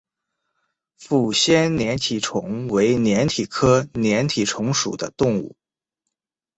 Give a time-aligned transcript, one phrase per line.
[0.99, 5.55] 抚仙粘体虫为粘体科粘体虫属的动物。